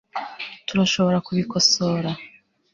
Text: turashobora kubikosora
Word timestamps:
turashobora 0.67 1.17
kubikosora 1.27 2.09